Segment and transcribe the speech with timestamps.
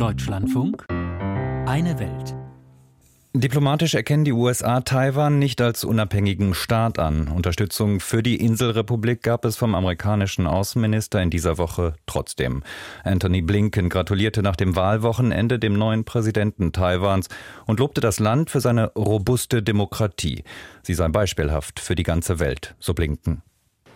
[0.00, 2.34] Deutschlandfunk Eine Welt.
[3.34, 7.28] Diplomatisch erkennen die USA Taiwan nicht als unabhängigen Staat an.
[7.28, 12.62] Unterstützung für die Inselrepublik gab es vom amerikanischen Außenminister in dieser Woche trotzdem.
[13.04, 17.28] Anthony Blinken gratulierte nach dem Wahlwochenende dem neuen Präsidenten Taiwans
[17.66, 20.44] und lobte das Land für seine robuste Demokratie.
[20.82, 23.42] Sie sei beispielhaft für die ganze Welt, so Blinken.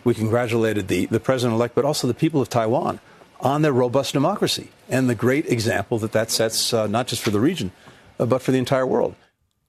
[0.03, 2.99] We congratulated the, the president-elect, but also the people of Taiwan
[3.39, 7.31] on their robust democracy and the great example that that sets uh, not just for
[7.31, 7.71] the region,
[8.19, 9.15] uh, but for the entire world.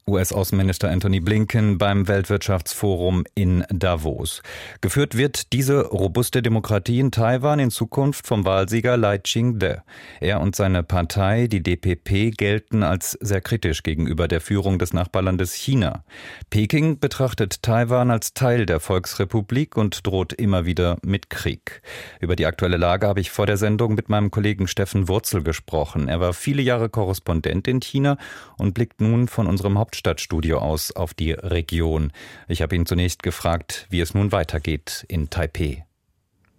[0.09, 4.41] US-Außenminister Anthony Blinken beim Weltwirtschaftsforum in Davos.
[4.80, 9.79] Geführt wird diese robuste Demokratie in Taiwan in Zukunft vom Wahlsieger Lai Ching-de.
[10.20, 15.55] Er und seine Partei, die DPP, gelten als sehr kritisch gegenüber der Führung des Nachbarlandes
[15.55, 16.05] China.
[16.51, 21.82] Peking betrachtet Taiwan als Teil der Volksrepublik und droht immer wieder mit Krieg.
[22.20, 26.07] Über die aktuelle Lage habe ich vor der Sendung mit meinem Kollegen Steffen Wurzel gesprochen.
[26.07, 28.18] Er war viele Jahre Korrespondent in China
[28.57, 32.13] und blickt nun von unserem Haupt Hauptstadtstudio aus auf die Region.
[32.49, 35.85] Ich habe ihn zunächst gefragt, wie es nun weitergeht in Taipeh.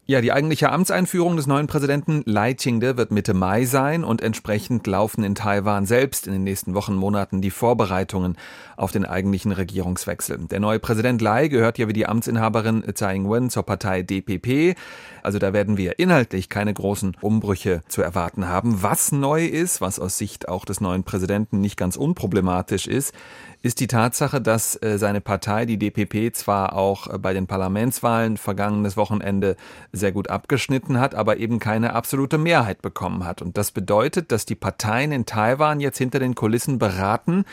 [0.10, 4.88] Ja, die eigentliche Amtseinführung des neuen Präsidenten Lai Ching-de wird Mitte Mai sein und entsprechend
[4.88, 8.38] laufen in Taiwan selbst in den nächsten Wochen, Monaten die Vorbereitungen
[8.78, 10.48] auf den eigentlichen Regierungswechsel.
[10.50, 14.78] Der neue Präsident Lai gehört ja wie die Amtsinhaberin Tsai Ing-wen zur Partei DPP.
[15.24, 18.82] Also da werden wir inhaltlich keine großen Umbrüche zu erwarten haben.
[18.82, 23.14] Was neu ist, was aus Sicht auch des neuen Präsidenten nicht ganz unproblematisch ist,
[23.62, 28.38] ist die Tatsache, dass äh, seine Partei, die DPP, zwar auch äh, bei den Parlamentswahlen
[28.38, 29.56] vergangenes Wochenende
[29.92, 33.42] sehr gut abgeschnitten hat, aber eben keine absolute Mehrheit bekommen hat.
[33.42, 37.46] Und das bedeutet, dass die Parteien in Taiwan jetzt hinter den Kulissen beraten,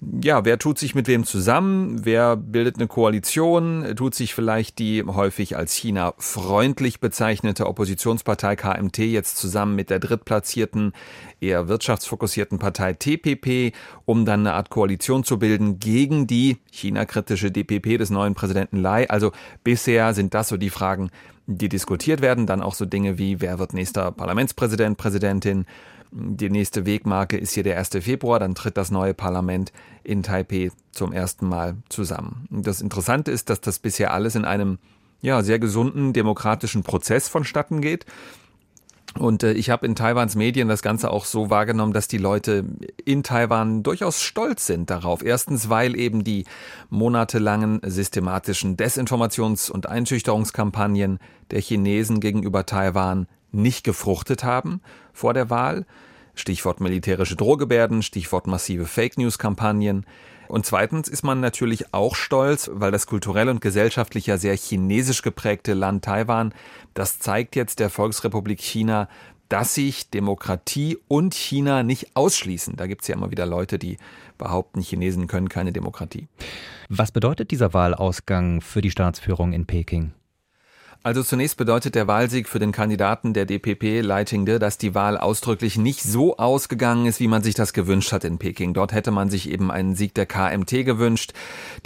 [0.00, 2.04] ja, wer tut sich mit wem zusammen?
[2.04, 3.94] Wer bildet eine Koalition?
[3.96, 9.98] Tut sich vielleicht die häufig als China freundlich bezeichnete Oppositionspartei KMT jetzt zusammen mit der
[9.98, 10.92] drittplatzierten,
[11.38, 17.98] eher wirtschaftsfokussierten Partei TPP, um dann eine Art Koalition zu bilden gegen die China-kritische DPP
[17.98, 19.06] des neuen Präsidenten Lai?
[19.06, 19.32] Also
[19.64, 21.10] bisher sind das so die Fragen,
[21.56, 22.46] die diskutiert werden.
[22.46, 25.66] Dann auch so Dinge wie, wer wird nächster Parlamentspräsident, Präsidentin?
[26.12, 27.90] Die nächste Wegmarke ist hier der 1.
[28.00, 29.72] Februar, dann tritt das neue Parlament
[30.02, 32.48] in Taipei zum ersten Mal zusammen.
[32.50, 34.78] Das Interessante ist, dass das bisher alles in einem
[35.22, 38.06] ja, sehr gesunden demokratischen Prozess vonstatten geht.
[39.18, 42.64] Und äh, ich habe in Taiwans Medien das Ganze auch so wahrgenommen, dass die Leute
[43.04, 45.24] in Taiwan durchaus stolz sind darauf.
[45.24, 46.44] Erstens, weil eben die
[46.90, 51.18] monatelangen systematischen Desinformations- und Einschüchterungskampagnen
[51.50, 54.80] der Chinesen gegenüber Taiwan nicht gefruchtet haben
[55.12, 55.86] vor der Wahl.
[56.34, 60.06] Stichwort militärische Drohgebärden, Stichwort massive Fake News-Kampagnen.
[60.50, 65.22] Und zweitens ist man natürlich auch stolz, weil das kulturell und gesellschaftlich ja sehr chinesisch
[65.22, 66.52] geprägte Land Taiwan,
[66.92, 69.08] das zeigt jetzt der Volksrepublik China,
[69.48, 72.76] dass sich Demokratie und China nicht ausschließen.
[72.76, 73.96] Da gibt es ja immer wieder Leute, die
[74.38, 76.28] behaupten, Chinesen können keine Demokratie.
[76.88, 80.12] Was bedeutet dieser Wahlausgang für die Staatsführung in Peking?
[81.02, 85.78] Also zunächst bedeutet der Wahlsieg für den Kandidaten der DPP Leitingde, dass die Wahl ausdrücklich
[85.78, 88.74] nicht so ausgegangen ist, wie man sich das gewünscht hat in Peking.
[88.74, 91.32] Dort hätte man sich eben einen Sieg der KMT gewünscht,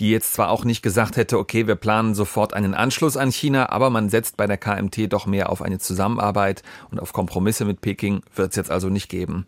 [0.01, 3.71] die jetzt zwar auch nicht gesagt hätte, okay, wir planen sofort einen Anschluss an China,
[3.71, 7.81] aber man setzt bei der KMT doch mehr auf eine Zusammenarbeit und auf Kompromisse mit
[7.81, 9.47] Peking wird es jetzt also nicht geben.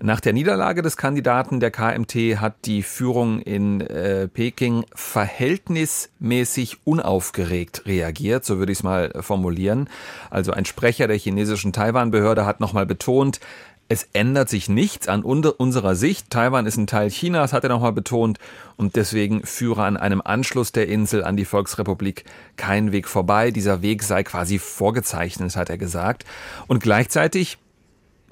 [0.00, 7.86] Nach der Niederlage des Kandidaten der KMT hat die Führung in äh, Peking verhältnismäßig unaufgeregt
[7.86, 9.88] reagiert, so würde ich es mal mal formulieren.
[10.30, 13.40] Also ein Sprecher der chinesischen Taiwan-Behörde hat nochmal betont,
[13.88, 16.30] es ändert sich nichts an unserer Sicht.
[16.30, 18.38] Taiwan ist ein Teil Chinas, hat er nochmal betont,
[18.76, 22.24] und deswegen führe an einem Anschluss der Insel an die Volksrepublik
[22.56, 23.50] kein Weg vorbei.
[23.50, 26.26] Dieser Weg sei quasi vorgezeichnet, hat er gesagt.
[26.66, 27.56] Und gleichzeitig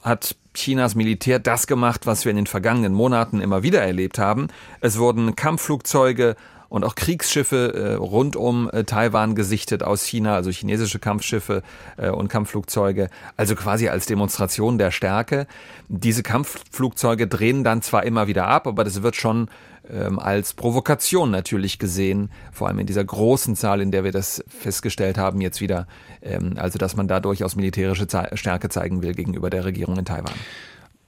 [0.03, 4.49] hat Chinas Militär das gemacht, was wir in den vergangenen Monaten immer wieder erlebt haben.
[4.81, 6.37] Es wurden Kampfflugzeuge
[6.77, 11.63] und auch Kriegsschiffe äh, rund um äh, Taiwan gesichtet aus China, also chinesische Kampfschiffe
[11.97, 15.47] äh, und Kampfflugzeuge, also quasi als Demonstration der Stärke.
[15.89, 19.49] Diese Kampfflugzeuge drehen dann zwar immer wieder ab, aber das wird schon
[19.91, 24.45] ähm, als Provokation natürlich gesehen, vor allem in dieser großen Zahl, in der wir das
[24.49, 25.87] festgestellt haben, jetzt wieder,
[26.23, 30.35] ähm, also dass man da durchaus militärische Stärke zeigen will gegenüber der Regierung in Taiwan.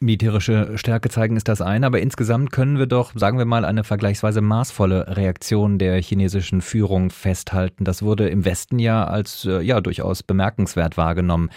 [0.00, 3.82] Militärische Stärke zeigen ist das eine, aber insgesamt können wir doch, sagen wir mal, eine
[3.82, 7.84] vergleichsweise maßvolle Reaktion der chinesischen Führung festhalten.
[7.84, 11.50] Das wurde im Westen ja als äh, ja durchaus bemerkenswert wahrgenommen.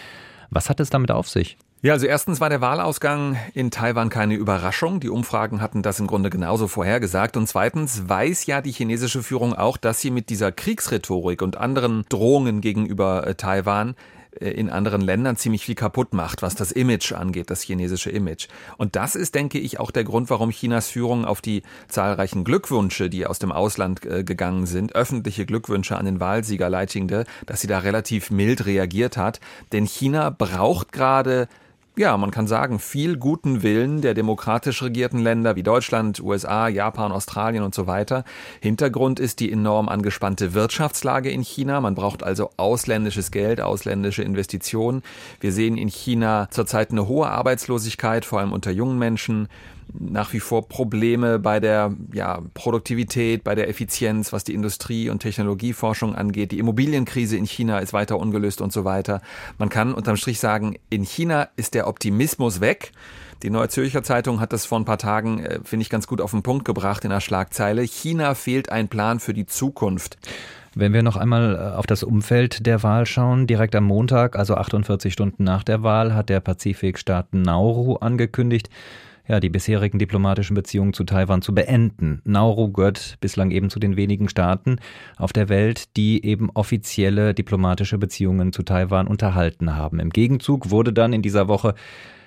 [0.49, 1.57] Was hat es damit auf sich?
[1.83, 4.99] Ja, also erstens war der Wahlausgang in Taiwan keine Überraschung.
[4.99, 7.37] Die Umfragen hatten das im Grunde genauso vorhergesagt.
[7.37, 12.05] Und zweitens weiß ja die chinesische Führung auch, dass sie mit dieser Kriegsrhetorik und anderen
[12.09, 13.95] Drohungen gegenüber äh, Taiwan
[14.39, 18.47] in anderen Ländern ziemlich viel kaputt macht, was das Image angeht, das chinesische Image.
[18.77, 23.09] Und das ist, denke ich, auch der Grund, warum Chinas Führung auf die zahlreichen Glückwünsche,
[23.09, 27.61] die aus dem Ausland äh, gegangen sind, öffentliche Glückwünsche an den Wahlsieger Lai Ching-te, dass
[27.61, 29.41] sie da relativ mild reagiert hat.
[29.73, 31.47] Denn China braucht gerade
[32.01, 37.11] ja, man kann sagen, viel guten Willen der demokratisch regierten Länder wie Deutschland, USA, Japan,
[37.11, 38.23] Australien und so weiter.
[38.59, 41.79] Hintergrund ist die enorm angespannte Wirtschaftslage in China.
[41.79, 45.03] Man braucht also ausländisches Geld, ausländische Investitionen.
[45.39, 49.47] Wir sehen in China zurzeit eine hohe Arbeitslosigkeit, vor allem unter jungen Menschen
[49.99, 55.19] nach wie vor Probleme bei der ja, Produktivität, bei der Effizienz, was die Industrie- und
[55.19, 56.51] Technologieforschung angeht.
[56.51, 59.21] Die Immobilienkrise in China ist weiter ungelöst und so weiter.
[59.57, 62.91] Man kann unterm Strich sagen, in China ist der Optimismus weg.
[63.43, 66.21] Die Neue Zürcher Zeitung hat das vor ein paar Tagen, äh, finde ich, ganz gut
[66.21, 67.81] auf den Punkt gebracht in der Schlagzeile.
[67.81, 70.17] China fehlt ein Plan für die Zukunft.
[70.73, 74.55] Wenn wir noch einmal äh, auf das Umfeld der Wahl schauen, direkt am Montag, also
[74.55, 78.69] 48 Stunden nach der Wahl, hat der Pazifikstaat Nauru angekündigt,
[79.27, 82.21] ja, die bisherigen diplomatischen Beziehungen zu Taiwan zu beenden.
[82.23, 84.77] Nauru gehört bislang eben zu den wenigen Staaten
[85.17, 89.99] auf der Welt, die eben offizielle diplomatische Beziehungen zu Taiwan unterhalten haben.
[89.99, 91.75] Im Gegenzug wurde dann in dieser Woche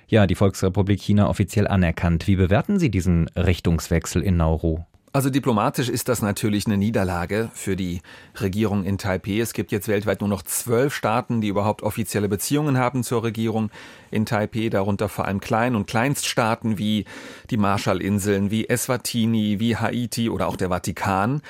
[0.08, 2.26] ja die Volksrepublik China offiziell anerkannt.
[2.26, 4.84] Wie bewerten Sie diesen Richtungswechsel in Nauru?
[5.14, 8.02] Also diplomatisch ist das natürlich eine Niederlage für die
[8.40, 9.38] Regierung in Taipeh.
[9.38, 13.70] Es gibt jetzt weltweit nur noch zwölf Staaten, die überhaupt offizielle Beziehungen haben zur Regierung
[14.10, 17.04] in Taipeh, darunter vor allem Klein- und Kleinststaaten wie
[17.50, 21.42] die Marshallinseln, wie Eswatini, wie Haiti oder auch der Vatikan.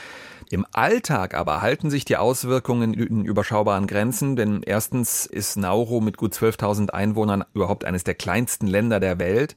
[0.54, 6.16] Im Alltag aber halten sich die Auswirkungen in überschaubaren Grenzen, denn erstens ist Nauru mit
[6.16, 9.56] gut 12.000 Einwohnern überhaupt eines der kleinsten Länder der Welt.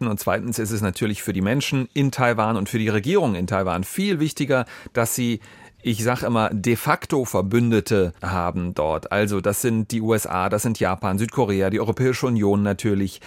[0.00, 3.46] Und zweitens ist es natürlich für die Menschen in Taiwan und für die Regierung in
[3.46, 4.64] Taiwan viel wichtiger,
[4.94, 5.40] dass sie
[5.82, 9.12] ich sage immer, de facto Verbündete haben dort.
[9.12, 13.20] Also das sind die USA, das sind Japan, Südkorea, die Europäische Union natürlich.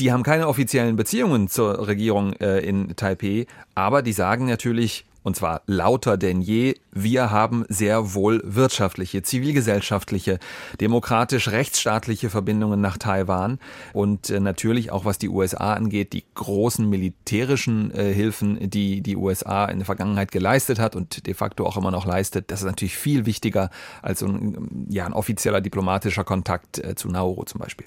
[0.00, 5.34] Die haben keine offiziellen Beziehungen zur Regierung äh, in Taipeh, aber die sagen natürlich, und
[5.34, 10.38] zwar lauter denn je, wir haben sehr wohl wirtschaftliche, zivilgesellschaftliche,
[10.80, 13.58] demokratisch-rechtsstaatliche Verbindungen nach Taiwan
[13.94, 19.16] und äh, natürlich auch was die USA angeht, die großen militärischen äh, Hilfen, die die
[19.16, 22.66] USA in der Vergangenheit geleistet hat und de facto auch immer noch leistet, das ist
[22.66, 23.70] natürlich viel wichtiger
[24.02, 27.86] als ein, ja, ein offizieller diplomatischer Kontakt äh, zu Nauru zum Beispiel.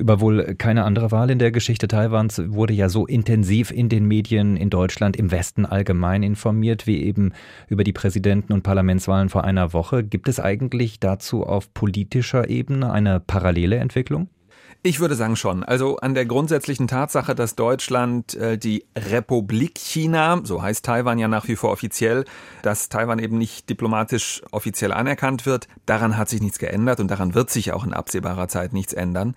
[0.00, 4.06] Über wohl keine andere Wahl in der Geschichte Taiwans wurde ja so intensiv in den
[4.06, 7.34] Medien in Deutschland, im Westen allgemein informiert, wie eben
[7.68, 10.02] über die Präsidenten- und Parlamentswahlen vor einer Woche.
[10.02, 14.30] Gibt es eigentlich dazu auf politischer Ebene eine parallele Entwicklung?
[14.82, 15.62] Ich würde sagen schon.
[15.62, 21.28] Also an der grundsätzlichen Tatsache, dass Deutschland äh, die Republik China, so heißt Taiwan ja
[21.28, 22.24] nach wie vor offiziell,
[22.62, 27.34] dass Taiwan eben nicht diplomatisch offiziell anerkannt wird, daran hat sich nichts geändert und daran
[27.34, 29.34] wird sich auch in absehbarer Zeit nichts ändern.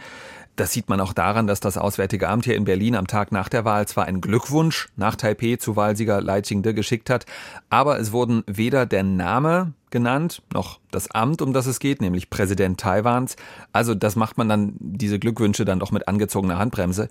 [0.55, 3.50] Das sieht man auch daran, dass das Auswärtige Amt hier in Berlin am Tag nach
[3.50, 7.25] der Wahl zwar einen Glückwunsch nach Taipeh zu Wahlsieger Lai Ching-de geschickt hat,
[7.71, 12.29] aber es wurden weder der Name genannt, noch das Amt, um das es geht, nämlich
[12.29, 13.35] Präsident Taiwans.
[13.71, 17.07] Also das macht man dann, diese Glückwünsche dann doch mit angezogener Handbremse.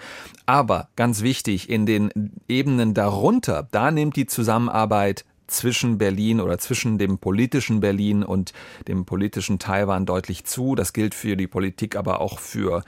[0.47, 2.11] Aber ganz wichtig, in den
[2.49, 8.53] Ebenen darunter, da nimmt die Zusammenarbeit zwischen Berlin oder zwischen dem politischen Berlin und
[8.89, 10.75] dem politischen Taiwan deutlich zu.
[10.75, 12.85] Das gilt für die Politik, aber auch für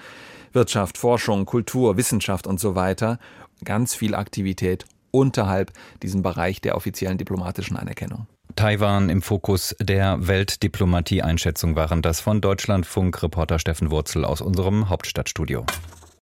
[0.55, 3.19] Wirtschaft, Forschung, Kultur, Wissenschaft und so weiter.
[3.65, 8.27] Ganz viel Aktivität unterhalb diesem Bereich der offiziellen diplomatischen Anerkennung.
[8.57, 15.67] Taiwan im Fokus der Weltdiplomatie-Einschätzung waren das von Deutschlandfunk-Reporter Steffen Wurzel aus unserem Hauptstadtstudio.